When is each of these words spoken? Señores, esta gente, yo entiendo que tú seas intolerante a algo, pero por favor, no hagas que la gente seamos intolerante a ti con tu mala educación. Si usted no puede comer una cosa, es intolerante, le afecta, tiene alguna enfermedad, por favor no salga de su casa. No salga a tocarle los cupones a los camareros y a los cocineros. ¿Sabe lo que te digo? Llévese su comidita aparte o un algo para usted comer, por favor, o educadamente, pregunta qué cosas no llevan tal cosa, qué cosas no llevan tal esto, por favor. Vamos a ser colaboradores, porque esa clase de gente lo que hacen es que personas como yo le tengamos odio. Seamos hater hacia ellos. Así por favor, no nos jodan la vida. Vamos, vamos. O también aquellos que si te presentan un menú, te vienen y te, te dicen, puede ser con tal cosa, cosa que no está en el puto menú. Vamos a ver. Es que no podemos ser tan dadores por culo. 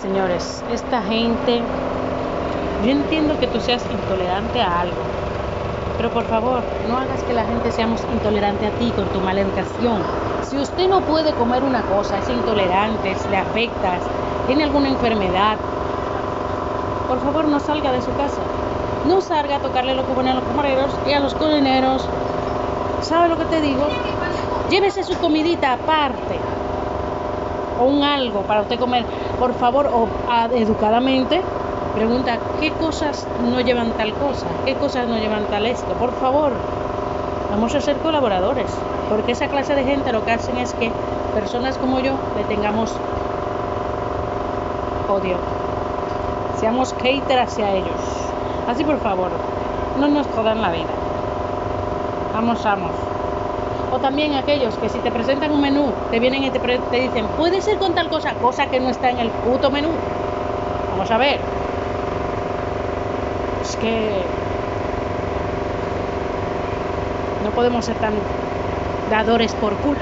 Señores, 0.00 0.62
esta 0.70 1.02
gente, 1.02 1.64
yo 2.84 2.90
entiendo 2.92 3.36
que 3.40 3.48
tú 3.48 3.58
seas 3.58 3.84
intolerante 3.90 4.62
a 4.62 4.82
algo, 4.82 5.02
pero 5.96 6.08
por 6.10 6.24
favor, 6.26 6.62
no 6.86 6.96
hagas 6.96 7.20
que 7.24 7.34
la 7.34 7.44
gente 7.44 7.72
seamos 7.72 8.00
intolerante 8.12 8.68
a 8.68 8.70
ti 8.70 8.92
con 8.94 9.06
tu 9.08 9.18
mala 9.18 9.40
educación. 9.40 10.00
Si 10.48 10.56
usted 10.56 10.88
no 10.88 11.00
puede 11.00 11.32
comer 11.32 11.64
una 11.64 11.82
cosa, 11.82 12.16
es 12.18 12.30
intolerante, 12.30 13.16
le 13.28 13.36
afecta, 13.38 13.98
tiene 14.46 14.62
alguna 14.62 14.88
enfermedad, 14.88 15.56
por 17.08 17.18
favor 17.18 17.46
no 17.46 17.58
salga 17.58 17.90
de 17.90 18.00
su 18.00 18.14
casa. 18.14 18.40
No 19.08 19.20
salga 19.20 19.56
a 19.56 19.58
tocarle 19.58 19.96
los 19.96 20.06
cupones 20.06 20.30
a 20.30 20.34
los 20.36 20.44
camareros 20.44 20.92
y 21.08 21.12
a 21.12 21.18
los 21.18 21.34
cocineros. 21.34 22.06
¿Sabe 23.02 23.28
lo 23.28 23.36
que 23.36 23.46
te 23.46 23.60
digo? 23.60 23.88
Llévese 24.70 25.02
su 25.02 25.18
comidita 25.18 25.72
aparte 25.72 26.38
o 27.78 27.84
un 27.84 28.02
algo 28.02 28.42
para 28.42 28.62
usted 28.62 28.78
comer, 28.78 29.04
por 29.38 29.54
favor, 29.54 29.86
o 29.86 30.08
educadamente, 30.54 31.42
pregunta 31.94 32.38
qué 32.60 32.72
cosas 32.72 33.26
no 33.50 33.60
llevan 33.60 33.92
tal 33.92 34.12
cosa, 34.14 34.46
qué 34.64 34.74
cosas 34.74 35.08
no 35.08 35.16
llevan 35.18 35.44
tal 35.46 35.66
esto, 35.66 35.92
por 35.94 36.12
favor. 36.12 36.52
Vamos 37.50 37.74
a 37.74 37.80
ser 37.80 37.96
colaboradores, 37.98 38.70
porque 39.08 39.32
esa 39.32 39.48
clase 39.48 39.74
de 39.74 39.84
gente 39.84 40.12
lo 40.12 40.24
que 40.24 40.32
hacen 40.32 40.58
es 40.58 40.74
que 40.74 40.90
personas 41.34 41.78
como 41.78 42.00
yo 42.00 42.12
le 42.36 42.44
tengamos 42.44 42.92
odio. 45.08 45.36
Seamos 46.58 46.94
hater 47.00 47.38
hacia 47.38 47.72
ellos. 47.72 48.28
Así 48.68 48.84
por 48.84 48.98
favor, 49.00 49.30
no 49.98 50.08
nos 50.08 50.26
jodan 50.26 50.60
la 50.60 50.70
vida. 50.70 50.90
Vamos, 52.34 52.62
vamos. 52.62 52.92
O 53.90 53.98
también 53.98 54.34
aquellos 54.34 54.74
que 54.74 54.88
si 54.88 54.98
te 54.98 55.10
presentan 55.10 55.50
un 55.50 55.62
menú, 55.62 55.92
te 56.10 56.20
vienen 56.20 56.44
y 56.44 56.50
te, 56.50 56.58
te 56.58 56.96
dicen, 56.96 57.26
puede 57.36 57.60
ser 57.60 57.78
con 57.78 57.94
tal 57.94 58.08
cosa, 58.08 58.34
cosa 58.34 58.66
que 58.66 58.80
no 58.80 58.90
está 58.90 59.10
en 59.10 59.18
el 59.18 59.30
puto 59.30 59.70
menú. 59.70 59.90
Vamos 60.90 61.10
a 61.10 61.16
ver. 61.16 61.40
Es 63.62 63.76
que 63.76 64.22
no 67.44 67.50
podemos 67.52 67.84
ser 67.84 67.96
tan 67.96 68.14
dadores 69.10 69.52
por 69.54 69.74
culo. 69.76 70.00